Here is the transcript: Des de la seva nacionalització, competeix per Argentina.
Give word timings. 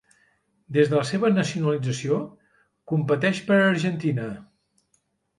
Des 0.75 0.87
de 0.91 0.95
la 0.99 1.03
seva 1.09 1.29
nacionalització, 1.33 2.17
competeix 2.93 3.41
per 3.49 3.57
Argentina. 3.67 4.25